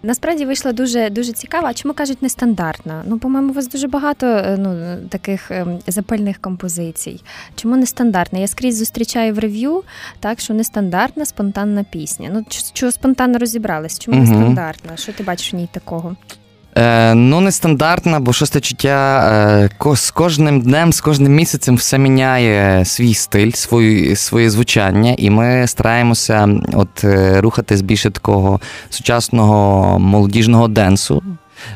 Насправді 0.03 0.45
вийшла 0.45 0.73
дуже 0.73 1.09
дуже 1.09 1.31
цікава. 1.31 1.69
А 1.69 1.73
чому 1.73 1.93
кажуть 1.93 2.21
нестандартна? 2.21 3.03
Ну, 3.05 3.19
по-моєму, 3.19 3.51
у 3.51 3.55
вас 3.55 3.67
дуже 3.67 3.87
багато 3.87 4.27
е, 4.27 4.57
ну, 4.59 4.97
таких 5.09 5.51
ем, 5.51 5.79
запальних 5.87 6.37
композицій. 6.37 7.21
Чому 7.55 7.77
нестандартна? 7.77 8.39
Я 8.39 8.47
скрізь 8.47 8.77
зустрічаю 8.77 9.33
в 9.33 9.39
рев'ю, 9.39 9.83
так 10.19 10.39
що 10.39 10.53
нестандартна, 10.53 11.25
спонтанна 11.25 11.83
пісня. 11.83 12.29
Ну, 12.33 12.45
чого 12.73 12.91
спонтанно 12.91 13.37
розібрались? 13.37 13.99
Чому 13.99 14.17
угу. 14.17 14.27
нестандартна? 14.27 14.97
Що 14.97 15.13
ти 15.13 15.23
бачиш 15.23 15.53
в 15.53 15.55
ній 15.55 15.69
такого? 15.71 16.15
Е, 16.77 17.15
Ну, 17.15 17.41
нестандартна, 17.41 18.19
бо 18.19 18.33
шосте 18.33 18.59
чуття 18.59 19.23
е, 19.83 19.95
з 19.95 20.11
кожним 20.11 20.61
днем, 20.61 20.93
з 20.93 21.01
кожним 21.01 21.33
місяцем 21.35 21.75
все 21.75 21.97
міняє 21.97 22.85
свій 22.85 23.13
стиль, 23.13 23.51
свої, 23.51 24.15
своє 24.15 24.49
звучання, 24.49 25.15
і 25.17 25.29
ми 25.29 25.67
стараємося 25.67 26.49
от 26.73 27.03
е, 27.03 27.41
рухатись 27.41 27.81
більше 27.81 28.09
такого 28.09 28.59
сучасного 28.89 29.99
молодіжного 29.99 30.67
денсу. 30.67 31.23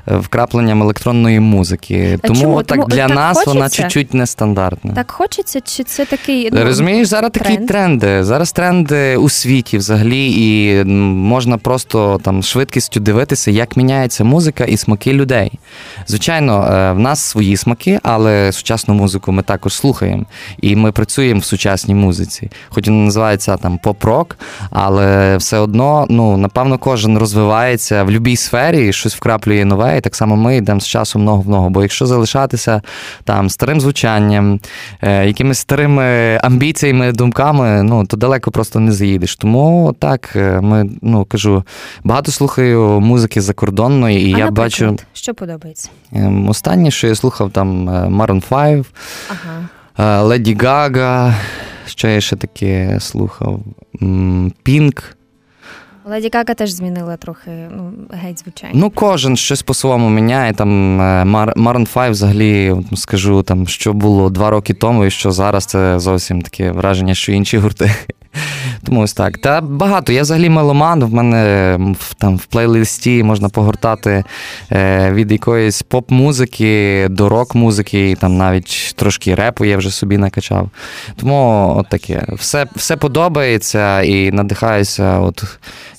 Е, 0.07 0.17
вкрапленням 0.17 0.81
електронної 0.81 1.39
музики. 1.39 2.19
Тому 2.23 2.41
Чому? 2.41 2.63
так 2.63 2.77
Тому, 2.77 2.87
для 2.87 3.07
так 3.07 3.15
нас 3.15 3.37
хочеться? 3.37 3.53
вона 3.53 3.69
чуть-чуть 3.69 4.13
нестандартна. 4.13 4.93
Так 4.93 5.11
хочеться, 5.11 5.61
чи 5.61 5.83
це 5.83 6.05
такий 6.05 6.49
ну, 6.51 6.63
розумієш? 6.63 7.07
Зараз 7.07 7.31
тренд? 7.31 7.55
такі 7.55 7.67
тренди. 7.67 8.23
Зараз 8.23 8.51
тренди 8.51 9.17
у 9.17 9.29
світі 9.29 9.77
взагалі, 9.77 10.31
і 10.31 10.83
можна 10.83 11.57
просто 11.57 12.19
там 12.23 12.43
швидкістю 12.43 12.99
дивитися, 12.99 13.51
як 13.51 13.77
міняється 13.77 14.23
музика 14.23 14.63
і 14.63 14.77
смаки 14.77 15.13
людей. 15.13 15.51
Звичайно, 16.07 16.67
е, 16.71 16.91
в 16.91 16.99
нас 16.99 17.19
свої 17.19 17.57
смаки, 17.57 17.99
але 18.03 18.51
сучасну 18.51 18.93
музику 18.93 19.31
ми 19.31 19.43
також 19.43 19.73
слухаємо. 19.73 20.25
І 20.61 20.75
ми 20.75 20.91
працюємо 20.91 21.39
в 21.39 21.45
сучасній 21.45 21.95
музиці. 21.95 22.51
Хоч 22.69 22.87
вона 22.87 23.03
називається 23.03 23.57
там 23.57 23.77
поп-рок, 23.77 24.37
але 24.71 25.37
все 25.37 25.57
одно, 25.57 26.05
ну 26.09 26.37
напевно, 26.37 26.77
кожен 26.77 27.17
розвивається 27.17 28.03
в 28.03 28.05
будь-якій 28.05 28.35
сфері, 28.35 28.93
щось 28.93 29.15
вкраплює 29.15 29.65
нове, 29.75 29.97
і 29.97 30.01
так 30.01 30.15
само 30.15 30.35
ми 30.35 30.57
йдемо 30.57 30.79
з 30.79 30.87
часом 30.87 31.21
много 31.21 31.41
в 31.41 31.49
ногу. 31.49 31.69
Бо 31.69 31.81
якщо 31.81 32.05
залишатися 32.05 32.81
там 33.23 33.49
старим 33.49 33.81
звучанням, 33.81 34.59
е, 35.01 35.27
якимись 35.27 35.59
старими 35.59 36.39
амбіціями, 36.43 37.11
думками, 37.11 37.83
ну 37.83 38.05
то 38.05 38.17
далеко 38.17 38.51
просто 38.51 38.79
не 38.79 38.91
заїдеш. 38.91 39.35
Тому 39.35 39.95
так, 39.99 40.33
е, 40.35 40.61
ми 40.61 40.89
ну 41.01 41.25
кажу, 41.25 41.63
багато 42.03 42.31
слухаю 42.31 42.99
музики 42.99 43.41
закордонної, 43.41 44.29
і 44.29 44.33
а 44.33 44.37
я 44.37 44.51
бачу. 44.51 44.97
Що 45.13 45.33
подобається? 45.33 45.89
Ем, 46.13 46.49
останнє, 46.49 46.91
що 46.91 47.07
я 47.07 47.15
слухав, 47.15 47.51
там 47.51 47.89
е, 47.89 47.91
Maroon 47.91 48.49
5, 48.49 48.85
ага. 49.29 50.21
Леді 50.23 50.57
Гага. 50.61 51.35
Що 51.85 52.07
я 52.07 52.21
ще 52.21 52.35
таке 52.35 52.97
слухав? 52.99 53.59
Пінк. 54.63 55.15
Леді 56.09 56.29
Кака 56.29 56.53
теж 56.53 56.71
змінила 56.71 57.17
трохи 57.17 57.51
ну, 57.71 57.93
геть 58.11 58.39
звичайно. 58.39 58.79
Ну, 58.79 58.89
кожен 58.89 59.37
щось 59.37 59.61
по-своєму 59.61 60.09
міняє. 60.09 60.53
Там 60.53 61.01
Maroon 61.31 61.93
5 61.93 62.11
взагалі 62.11 62.75
скажу, 62.95 63.43
там, 63.43 63.67
що 63.67 63.93
було 63.93 64.29
два 64.29 64.49
роки 64.49 64.73
тому, 64.73 65.05
і 65.05 65.11
що 65.11 65.31
зараз 65.31 65.65
це 65.65 65.99
зовсім 65.99 66.41
таке 66.41 66.71
враження, 66.71 67.15
що 67.15 67.31
інші 67.31 67.57
гурти. 67.57 67.91
Тому 68.83 69.01
ось 69.01 69.13
так. 69.13 69.37
Та 69.37 69.61
багато. 69.61 70.13
Я 70.13 70.21
взагалі 70.21 70.49
меломан. 70.49 71.03
В 71.03 71.13
мене 71.13 71.79
там 72.17 72.37
в 72.37 72.45
плейлисті 72.45 73.23
можна 73.23 73.49
погортати 73.49 74.23
е, 74.71 75.11
від 75.11 75.31
якоїсь 75.31 75.81
поп-музики 75.81 77.07
до 77.09 77.29
рок-музики, 77.29 78.17
там 78.21 78.37
навіть 78.37 78.93
трошки 78.95 79.35
репу 79.35 79.65
я 79.65 79.77
вже 79.77 79.91
собі 79.91 80.17
накачав. 80.17 80.69
Тому 81.15 81.73
от 81.77 81.89
таке. 81.89 82.25
Все 82.29 82.67
все 82.75 82.97
подобається 82.97 84.01
і 84.01 84.31
надихаюся 84.31 85.19
от 85.19 85.43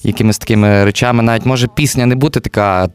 якимись 0.02 0.38
такими 0.38 0.84
речами. 0.84 1.22
Навіть 1.22 1.46
може 1.46 1.66
пісня 1.66 2.06
не 2.06 2.14
бути 2.14 2.40
така. 2.40 2.88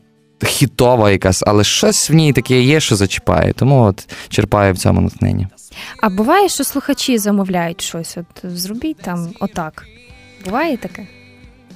Хітова 0.44 1.12
якась, 1.12 1.44
але 1.48 1.64
щось 1.64 2.10
в 2.10 2.14
ній 2.14 2.34
таке 2.34 2.62
є, 2.62 2.80
що 2.80 2.96
зачіпає. 2.96 3.54
Тому 3.54 3.82
от 3.82 4.10
черпаю 4.30 4.74
в 4.74 4.78
цьому 4.78 5.02
натхненні. 5.02 5.48
А 6.02 6.10
буває, 6.10 6.50
що 6.50 6.64
слухачі 6.64 7.18
замовляють 7.18 7.82
щось. 7.82 8.18
От 8.18 8.52
зробіть 8.52 8.98
там 8.98 9.30
отак. 9.40 9.86
Буває 10.46 10.78
таке? 10.78 11.08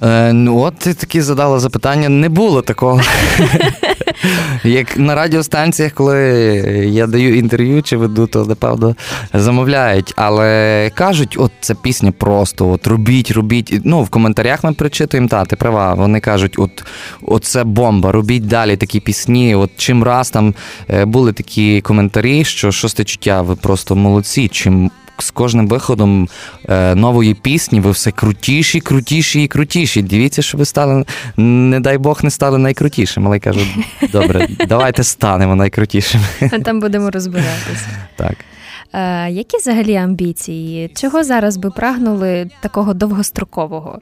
Е, 0.02 0.32
Ну, 0.32 0.58
от 0.58 0.76
ти 0.78 0.94
таки 0.94 1.22
задала 1.22 1.58
запитання. 1.58 2.08
Не 2.08 2.28
було 2.28 2.62
такого. 2.62 3.00
Як 4.64 4.98
на 4.98 5.14
радіостанціях, 5.14 5.92
коли 5.92 6.18
я 6.92 7.06
даю 7.06 7.38
інтерв'ю 7.38 7.82
чи 7.82 7.96
веду, 7.96 8.26
то 8.26 8.44
напевно 8.44 8.96
замовляють. 9.34 10.12
Але 10.16 10.90
кажуть, 10.94 11.36
от 11.38 11.52
ця 11.60 11.74
пісня 11.74 12.12
просто 12.12 12.70
от 12.70 12.86
робіть, 12.86 13.30
робіть. 13.30 13.80
Ну, 13.84 14.02
в 14.02 14.08
коментарях 14.08 14.64
ми 14.64 14.72
причитуємо, 14.72 15.28
та, 15.28 15.44
ти 15.44 15.56
права. 15.56 15.94
Вони 15.94 16.20
кажуть, 16.20 16.54
от, 16.58 16.84
от 17.22 17.64
бомба, 17.64 18.12
робіть 18.12 18.46
далі 18.46 18.76
такі 18.76 19.00
пісні. 19.00 19.54
От 19.54 19.70
чим 19.76 20.02
раз 20.02 20.30
там 20.30 20.54
е, 20.90 21.04
були 21.04 21.32
такі 21.32 21.80
коментарі, 21.80 22.44
що 22.44 22.72
шосте 22.72 23.04
чуття, 23.04 23.42
ви 23.42 23.56
просто 23.56 23.96
молодці. 23.96 24.48
Чим 24.48 24.90
з 25.18 25.30
кожним 25.30 25.68
виходом 25.68 26.28
е, 26.68 26.94
нової 26.94 27.34
пісні 27.34 27.80
ви 27.80 27.90
все 27.90 28.10
крутіші, 28.10 28.80
крутіші 28.80 29.42
і 29.42 29.48
крутіші. 29.48 30.02
Дивіться, 30.02 30.42
що 30.42 30.58
ви 30.58 30.64
стали, 30.64 31.04
не 31.36 31.80
дай 31.80 31.98
Бог, 31.98 32.20
не 32.22 32.30
стали 32.30 32.58
найкрутішим. 32.58 33.26
Але 33.26 33.36
я 33.36 33.40
кажу, 33.40 33.60
добре, 34.12 34.48
давайте 34.68 35.04
станемо 35.04 35.54
найкрутішими. 35.54 36.24
Там 36.64 36.80
будемо 36.80 37.10
розбиратися. 37.10 37.86
Так. 38.16 38.36
Е, 38.92 39.30
Які 39.30 39.56
взагалі 39.56 39.94
амбіції? 39.96 40.90
Чого 40.94 41.24
зараз 41.24 41.56
би 41.56 41.70
прагнули 41.70 42.50
такого 42.60 42.94
довгострокового? 42.94 43.98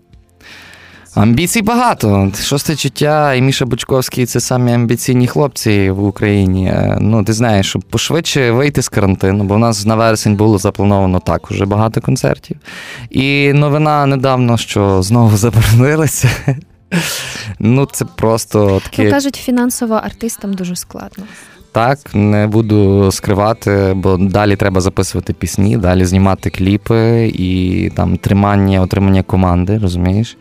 Амбіцій 1.14 1.62
багато. 1.62 2.32
Шосте 2.42 2.76
чуття 2.76 3.34
і 3.34 3.42
Міша 3.42 3.66
Бучковський 3.66 4.26
це 4.26 4.40
самі 4.40 4.72
амбіційні 4.72 5.26
хлопці 5.26 5.90
в 5.90 6.04
Україні. 6.04 6.66
Е, 6.66 6.98
ну, 7.00 7.24
ти 7.24 7.32
знаєш, 7.32 7.68
щоб 7.68 7.82
пошвидше 7.82 8.50
вийти 8.50 8.82
з 8.82 8.88
карантину, 8.88 9.44
бо 9.44 9.54
в 9.54 9.58
нас 9.58 9.86
на 9.86 9.94
вересень 9.94 10.36
було 10.36 10.58
заплановано 10.58 11.20
так 11.20 11.50
уже 11.50 11.66
багато 11.66 12.00
концертів. 12.00 12.56
І 13.10 13.52
новина 13.52 14.06
недавно, 14.06 14.56
що 14.56 15.02
знову 15.02 15.36
заборонилися. 15.36 16.28
Ну, 17.58 17.86
це 17.92 18.04
просто 18.04 18.80
таке. 18.84 19.04
Ну, 19.04 19.10
кажуть, 19.10 19.36
фінансово 19.36 19.94
артистам 19.94 20.54
дуже 20.54 20.76
складно. 20.76 21.24
Так, 21.74 21.98
не 22.14 22.46
буду 22.46 23.12
скривати, 23.12 23.92
бо 23.96 24.16
далі 24.16 24.56
треба 24.56 24.80
записувати 24.80 25.32
пісні, 25.32 25.76
далі 25.76 26.04
знімати 26.04 26.50
кліпи 26.50 27.26
і 27.34 27.90
там 27.96 28.16
тримання, 28.16 28.80
отримання 28.80 29.22
команди, 29.22 29.78
розумієш? 29.78 30.36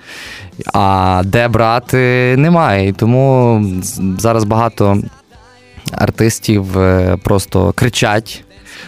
А 0.73 1.21
де 1.25 1.47
брати 1.47 2.35
немає. 2.37 2.93
тому 2.93 3.65
зараз 4.17 4.43
багато 4.43 4.97
артистів 5.91 6.77
е, 6.77 7.17
просто 7.23 7.71
кричать 7.75 8.43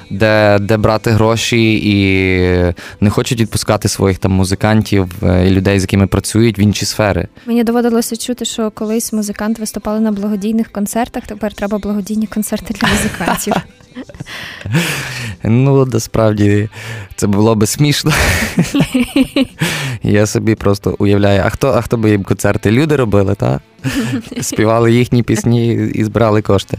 де 0.10 0.58
де 0.62 0.78
брати 0.78 1.12
гроші, 1.12 1.74
і 1.84 2.74
не 3.02 3.10
хочуть 3.10 3.42
відпускати 3.42 3.88
своїх 3.88 4.18
там 4.18 4.32
музикантів 4.32 5.12
е, 5.24 5.48
і 5.48 5.52
людей, 5.52 5.80
з 5.80 5.84
якими 5.84 6.08
працюють 6.08 6.60
в 6.60 6.62
інші 6.62 6.86
сфери. 6.86 7.28
Мені 7.46 7.64
доводилося 7.64 8.16
чути, 8.16 8.46
що 8.46 8.72
колись 8.72 9.14
музиканти 9.14 9.62
виступали 9.62 10.00
на 10.00 10.12
благодійних 10.12 10.72
концертах. 10.72 11.24
Тепер 11.28 11.54
треба 11.54 11.78
благодійні 11.78 12.28
концерти 12.28 12.74
для 12.74 12.88
музикантів. 12.88 13.54
Ну, 15.44 15.86
насправді 15.86 16.70
це 17.16 17.28
було 17.28 17.56
би 17.56 17.66
смішно. 17.66 18.12
Я 20.04 20.26
собі 20.26 20.56
просто 20.56 20.96
уявляю, 21.00 21.42
а 21.46 21.50
хто 21.50 21.68
а 21.68 21.82
хто 21.82 21.98
би 21.98 22.10
їм 22.10 22.24
концерти? 22.24 22.72
Люди 22.72 22.96
робили, 22.96 23.36
так? 23.36 23.62
Співали 24.42 24.94
їхні 24.94 25.24
пісні 25.24 25.74
і 25.74 26.04
збирали 26.04 26.42
кошти. 26.42 26.78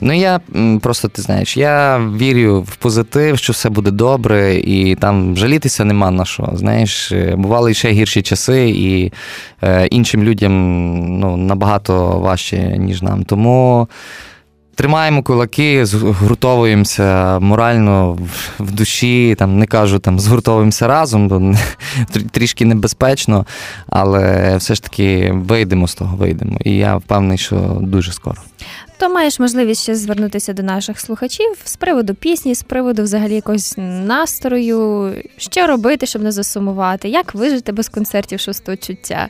Ну, 0.00 0.12
я 0.12 0.40
просто 0.80 1.08
ти 1.08 1.22
знаєш, 1.22 1.56
я 1.56 1.98
вірю 1.98 2.60
в 2.60 2.76
позитив, 2.76 3.38
що 3.38 3.52
все 3.52 3.70
буде 3.70 3.90
добре, 3.90 4.54
і 4.54 4.94
там 4.94 5.36
жалітися 5.36 5.84
нема 5.84 6.10
на 6.10 6.24
що. 6.24 6.50
Знаєш, 6.54 7.12
бували 7.34 7.74
ще 7.74 7.90
гірші 7.90 8.22
часи, 8.22 8.68
і 8.68 9.12
е, 9.62 9.86
іншим 9.86 10.22
людям 10.22 10.52
ну, 11.18 11.36
набагато 11.36 12.18
важче, 12.18 12.76
ніж 12.78 13.02
нам. 13.02 13.24
Тому. 13.24 13.88
Тримаємо 14.78 15.22
кулаки, 15.22 15.86
згуртовуємося 15.86 17.38
морально 17.38 18.18
в 18.58 18.70
душі. 18.70 19.34
Там 19.38 19.58
не 19.58 19.66
кажу, 19.66 19.98
там 19.98 20.20
згуртовуємося 20.20 20.86
разом, 20.86 21.28
бо 21.28 21.54
трішки 22.30 22.64
небезпечно, 22.64 23.46
але 23.86 24.56
все 24.56 24.74
ж 24.74 24.82
таки 24.82 25.32
вийдемо 25.34 25.88
з 25.88 25.94
того, 25.94 26.16
вийдемо. 26.16 26.58
І 26.64 26.76
я 26.76 26.96
впевнений, 26.96 27.38
що 27.38 27.56
дуже 27.80 28.12
скоро 28.12 28.36
то 28.98 29.08
маєш 29.08 29.40
можливість 29.40 29.82
ще 29.82 29.94
звернутися 29.94 30.52
до 30.52 30.62
наших 30.62 31.00
слухачів 31.00 31.56
з 31.64 31.76
приводу 31.76 32.14
пісні, 32.14 32.54
з 32.54 32.62
приводу 32.62 33.02
взагалі 33.02 33.34
якогось 33.34 33.74
настрою, 33.78 35.12
що 35.36 35.66
робити, 35.66 36.06
щоб 36.06 36.22
не 36.22 36.32
засумувати, 36.32 37.08
як 37.08 37.34
вижити 37.34 37.72
без 37.72 37.88
концертів 37.88 38.40
шостого 38.40 38.76
чуття. 38.76 39.28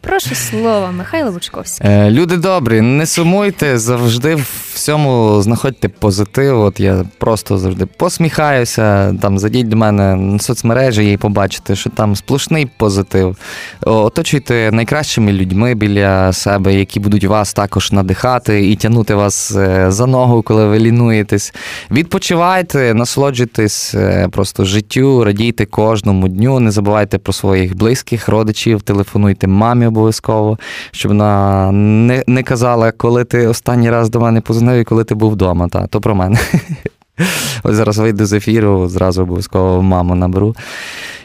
Прошу 0.00 0.34
слова, 0.34 0.90
Михайло 0.90 1.32
Бучковський. 1.32 1.90
Е, 1.90 2.10
люди 2.10 2.36
добрі, 2.36 2.80
не 2.80 3.06
сумуйте, 3.06 3.78
завжди 3.78 4.34
в 4.34 4.64
всьому 4.74 5.42
знаходьте 5.42 5.88
позитив. 5.88 6.60
От 6.60 6.80
я 6.80 7.04
просто 7.18 7.58
завжди 7.58 7.86
посміхаюся. 7.86 9.14
Там 9.22 9.38
зайдіть 9.38 9.68
до 9.68 9.76
мене 9.76 10.16
на 10.16 10.38
соцмережі 10.38 11.12
і 11.12 11.16
побачите, 11.16 11.76
що 11.76 11.90
там 11.90 12.16
сплошний 12.16 12.70
позитив. 12.76 13.36
Оточуйте 13.80 14.70
найкращими 14.72 15.32
людьми 15.32 15.74
біля 15.74 16.32
себе, 16.32 16.74
які 16.74 17.00
будуть 17.00 17.24
вас 17.24 17.54
також 17.54 17.92
надихати 17.92 18.70
і 18.70 18.76
тягнути 18.76 19.03
тягнути 19.04 19.14
вас 19.14 19.56
е, 19.56 19.90
за 19.90 20.06
ногу, 20.06 20.42
коли 20.42 20.66
ви 20.66 20.78
лінуєтесь. 20.78 21.54
Відпочивайте, 21.90 22.94
насолоджуйтесь 22.94 23.94
е, 23.94 24.28
просто 24.32 24.64
життю, 24.64 25.24
радійте 25.24 25.66
кожному 25.66 26.28
дню. 26.28 26.60
Не 26.60 26.70
забувайте 26.70 27.18
про 27.18 27.32
своїх 27.32 27.76
близьких, 27.76 28.28
родичів, 28.28 28.82
телефонуйте 28.82 29.46
мамі 29.46 29.86
обов'язково, 29.86 30.58
щоб 30.90 31.10
вона 31.10 31.72
не 31.72 32.24
не 32.26 32.42
казала, 32.42 32.92
коли 32.92 33.24
ти 33.24 33.46
останній 33.46 33.90
раз 33.90 34.10
до 34.10 34.20
мене 34.20 34.40
позвонив 34.40 34.80
і 34.80 34.84
коли 34.84 35.04
ти 35.04 35.14
був 35.14 35.32
вдома. 35.32 35.68
Та, 35.68 35.86
То 35.86 36.00
про 36.00 36.14
мене. 36.14 36.38
Ось 37.62 37.76
зараз 37.76 37.98
вийду 37.98 38.26
з 38.26 38.32
ефіру, 38.32 38.88
зразу 38.88 39.22
обов'язково 39.22 39.82
маму 39.82 40.14
наберу. 40.14 40.54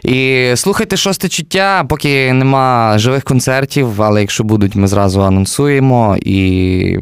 І 0.04 0.52
слухайте 0.56 0.98
шосте 0.98 1.30
чуття, 1.30 1.86
поки 1.90 2.34
нема 2.34 2.98
живих 2.98 3.24
концертів, 3.24 4.02
але 4.02 4.22
якщо 4.22 4.44
будуть, 4.44 4.76
ми 4.76 4.88
зразу 4.88 5.22
анонсуємо. 5.22 6.18
І 6.22 7.00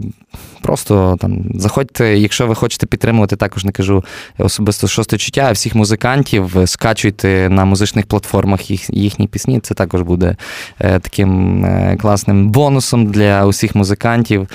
Просто 0.61 1.17
там 1.19 1.45
заходьте, 1.55 2.17
якщо 2.17 2.47
ви 2.47 2.55
хочете 2.55 2.85
підтримувати, 2.85 3.35
також 3.35 3.65
не 3.65 3.71
кажу 3.71 4.03
особисто 4.37 4.87
шосте 4.87 5.17
чуття, 5.17 5.45
а 5.49 5.51
всіх 5.51 5.75
музикантів 5.75 6.55
скачуйте 6.65 7.49
на 7.49 7.65
музичних 7.65 8.05
платформах 8.05 8.71
їх, 8.71 8.89
їхні 8.89 9.27
пісні. 9.27 9.59
Це 9.59 9.73
також 9.73 10.01
буде 10.01 10.35
е, 10.79 10.99
таким 10.99 11.65
е, 11.65 11.97
класним 12.01 12.49
бонусом 12.49 13.05
для 13.05 13.45
усіх 13.45 13.75
музикантів. 13.75 14.47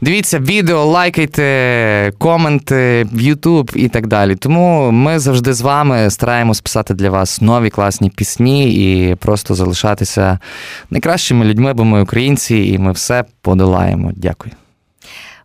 Дивіться 0.00 0.38
відео, 0.38 0.84
лайкайте, 0.84 2.12
коменти 2.18 3.06
в 3.12 3.18
YouTube 3.18 3.76
і 3.76 3.88
так 3.88 4.06
далі. 4.06 4.36
Тому 4.36 4.90
ми 4.90 5.18
завжди 5.18 5.54
з 5.54 5.60
вами 5.60 6.10
стараємось 6.10 6.60
писати 6.60 6.94
для 6.94 7.10
вас 7.10 7.40
нові 7.40 7.70
класні 7.70 8.10
пісні 8.10 8.74
і 8.74 9.14
просто 9.14 9.54
залишатися 9.54 10.38
найкращими 10.90 11.44
людьми, 11.44 11.72
бо 11.74 11.84
ми 11.84 12.02
українці, 12.02 12.56
і 12.56 12.78
ми 12.78 12.92
все 12.92 13.24
подолаємо. 13.42 14.12
Дякую. 14.16 14.52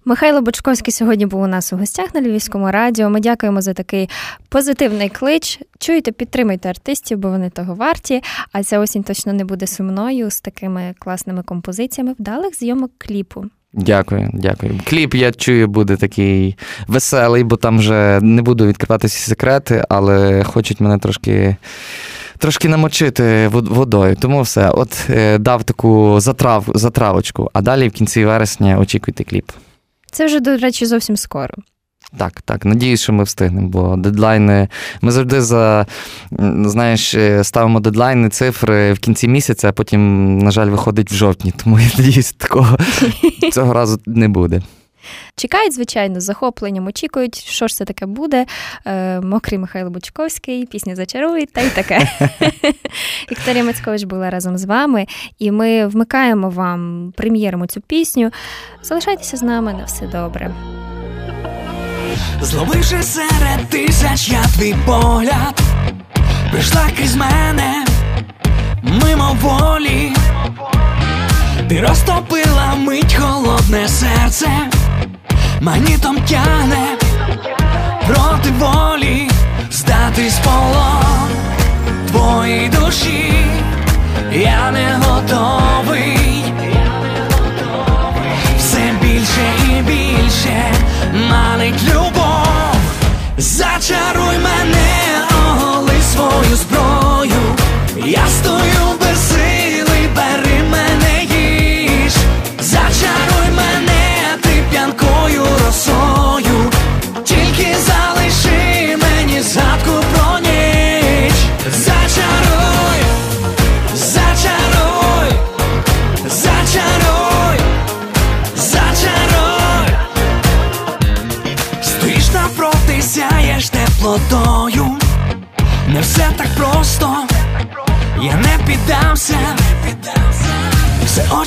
Михайло 0.10 0.42
Бочковський 0.42 0.94
сьогодні 0.94 1.26
був 1.26 1.42
у 1.42 1.48
нас 1.48 1.74
у 1.74 1.78
гостях 1.78 2.16
на 2.16 2.22
Львівському 2.22 2.72
радіо. 2.72 3.10
Ми 3.10 3.20
дякуємо 3.20 3.62
за 3.62 3.74
такий 3.74 4.10
позитивний 4.50 5.10
клич. 5.10 5.60
Чуєте, 5.80 6.12
підтримуйте 6.12 6.70
артистів, 6.70 7.18
бо 7.18 7.30
вони 7.30 7.50
того 7.50 7.76
варті. 7.76 8.22
А 8.52 8.64
ця 8.64 8.80
осінь 8.80 9.04
точно 9.04 9.34
не 9.34 9.46
буде 9.46 9.68
сумною 9.68 10.30
з 10.32 10.42
такими 10.42 10.94
класними 11.00 11.44
композиціями 11.44 12.16
вдалих 12.20 12.56
зйомок 12.56 12.92
кліпу. 12.98 13.46
Дякую, 13.74 14.30
дякую. 14.34 14.80
Кліп, 14.86 15.16
я 15.16 15.32
чую, 15.32 15.68
буде 15.68 15.96
такий 15.96 16.58
веселий, 16.88 17.44
бо 17.44 17.56
там 17.56 17.78
вже 17.80 18.20
не 18.22 18.42
буду 18.42 18.68
відкривати 18.68 19.08
всі 19.08 19.30
секрети, 19.30 19.86
але 19.90 20.44
хочуть 20.44 20.80
мене 20.82 20.98
трошки. 20.98 21.56
Трошки 22.38 22.70
намочити 22.70 23.48
водою, 23.48 24.16
тому 24.20 24.42
все. 24.42 24.70
От 24.70 25.08
е, 25.10 25.38
дав 25.38 25.64
таку 25.64 26.20
затрав, 26.20 26.66
затравочку, 26.76 27.50
а 27.54 27.62
далі 27.62 27.88
в 27.88 27.92
кінці 27.92 28.26
вересня 28.26 28.80
очікуйте 28.80 29.24
кліп. 29.24 29.52
Це 30.12 30.26
вже, 30.26 30.40
до 30.40 30.58
речі, 30.58 30.86
зовсім 30.86 31.18
скоро. 31.18 31.54
Так, 32.18 32.42
так. 32.42 32.66
Надіюсь, 32.66 33.02
що 33.02 33.14
ми 33.14 33.24
встигнемо, 33.24 33.68
бо 33.68 33.96
дедлайни. 33.98 34.68
Ми 35.02 35.12
завжди 35.12 35.42
за 35.42 35.86
знаєш, 36.62 37.16
ставимо 37.42 37.80
дедлайни, 37.80 38.30
цифри 38.30 38.94
в 38.94 39.00
кінці 39.00 39.28
місяця, 39.28 39.70
а 39.70 39.72
потім, 39.72 40.38
на 40.38 40.52
жаль, 40.52 40.68
виходить 40.68 41.12
в 41.12 41.16
жовтні. 41.16 41.54
Тому 41.64 41.80
я 41.80 41.90
надіюсь, 41.98 42.34
такого 42.34 42.78
цього 43.52 43.74
разу 43.74 44.00
не 44.06 44.28
буде. 44.28 44.62
Чекають, 45.36 45.74
звичайно, 45.74 46.20
з 46.20 46.24
захопленням, 46.24 46.88
очікують, 46.88 47.36
що 47.36 47.68
ж 47.68 47.76
це 47.76 47.86
таке 47.86 48.06
буде. 48.06 48.46
Е, 48.86 49.20
Мокрий 49.22 49.60
Михайло 49.60 49.90
Бучковський, 49.90 50.66
пісня 50.66 50.96
зачарують 50.96 51.54
та 51.54 51.62
й 51.62 51.70
таке. 51.70 52.10
Вікторія 53.32 53.64
Мацькович 53.64 54.04
була 54.04 54.30
разом 54.30 54.58
з 54.58 54.66
вами, 54.66 55.06
і 55.40 55.52
ми 55.52 55.88
вмикаємо 55.88 56.50
вам 56.50 57.14
прем'єримо 57.18 57.68
цю 57.68 57.82
пісню. 57.82 58.32
Залишайтеся 58.84 59.38
з 59.38 59.44
нами 59.44 59.74
на 59.74 59.84
все 59.84 60.08
добре. 60.08 60.56
Зловивши 62.42 63.04
серед 63.04 63.70
тисяч 63.70 64.30
я 64.30 64.44
твій 64.44 64.76
погляд, 64.86 65.62
прийшла 66.52 66.90
крізь 66.98 67.16
мене 67.16 67.86
мимо 68.84 69.38
волі, 69.42 70.12
ти 71.70 71.82
розтопила 71.82 72.76
мить 72.76 73.16
холодне 73.16 73.88
серце, 73.88 74.50
магнітом 75.62 76.18
тяне 76.18 76.98
проти 78.08 78.50
волі, 78.60 79.30
здатись 79.72 80.40
полон 80.40 81.30
твоїй 82.08 82.70
душі, 82.70 83.34
я 84.34 84.72
не 84.72 85.00
готовий, 85.02 85.59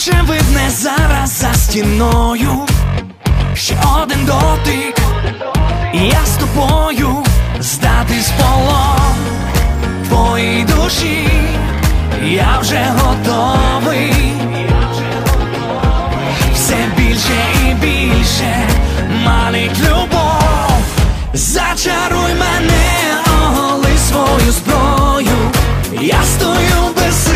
очевидне 0.03 0.71
зараз 0.71 1.31
за 1.31 1.55
стіною, 1.55 2.67
ще 3.55 3.77
один 4.03 4.25
дотик, 4.25 4.99
я 5.95 6.27
з 6.27 6.37
тобою 6.37 7.25
здатись 7.61 8.31
полон. 8.39 9.17
Твоїй 10.09 10.65
душі, 10.65 11.29
я 12.25 12.59
вже 12.61 12.93
готовий. 12.99 14.15
Все 16.55 16.77
більше 16.97 17.45
і 17.71 17.75
більше 17.75 18.69
манить 19.25 19.81
любов, 19.81 20.83
зачаруй 21.35 22.35
мене, 22.35 23.17
оголи 23.27 23.99
свою 24.09 24.53
зброю, 24.53 25.51
я 26.01 26.23
стою 26.25 26.95
без 26.97 27.32